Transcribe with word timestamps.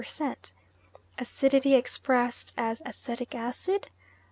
35 0.03 0.51
Acidity 1.19 1.75
expressed 1.75 2.53
as 2.57 2.81
acetic 2.87 3.35
acid 3.35 3.91